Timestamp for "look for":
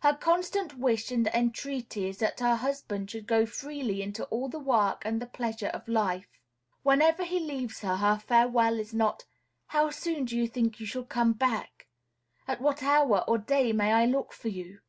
14.06-14.48